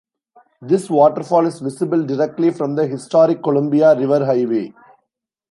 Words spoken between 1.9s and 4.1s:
directly from the Historic Columbia